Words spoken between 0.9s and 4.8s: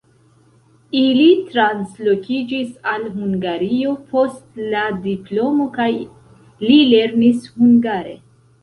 Ili translokiĝis al Hungario post